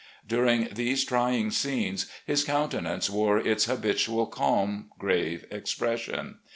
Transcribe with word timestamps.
During 0.27 0.69
these 0.73 1.05
trying 1.05 1.51
scenes 1.51 2.07
his 2.25 2.43
countenance 2.43 3.07
wore 3.07 3.37
its 3.37 3.65
habitual 3.65 4.25
calm, 4.25 4.89
grave 4.97 5.45
expression. 5.51 6.39